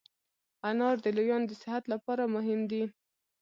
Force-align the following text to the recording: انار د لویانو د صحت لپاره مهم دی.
انار 0.69 0.95
د 1.01 1.07
لویانو 1.17 1.49
د 1.49 1.53
صحت 1.61 1.83
لپاره 1.93 2.23
مهم 2.35 2.61
دی. 2.71 2.83